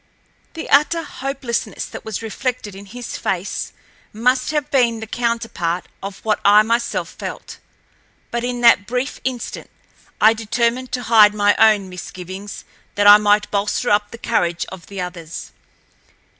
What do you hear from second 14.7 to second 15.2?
of the